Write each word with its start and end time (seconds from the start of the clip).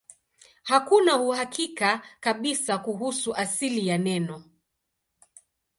Hakuna 0.63 1.17
uhakika 1.17 2.01
kabisa 2.19 2.77
kuhusu 2.77 3.35
asili 3.35 3.87
ya 3.87 3.97
neno. 3.97 4.43